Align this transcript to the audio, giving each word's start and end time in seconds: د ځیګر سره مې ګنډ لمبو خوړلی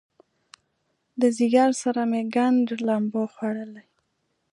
د 1.19 1.21
ځیګر 1.37 1.69
سره 1.83 2.01
مې 2.09 2.21
ګنډ 2.35 2.65
لمبو 2.87 3.23
خوړلی 3.33 3.85